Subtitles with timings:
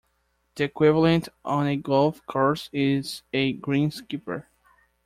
[0.55, 4.45] The equivalent on a golf course is a greenskeeper.